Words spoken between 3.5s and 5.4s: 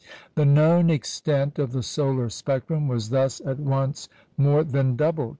once more than doubled.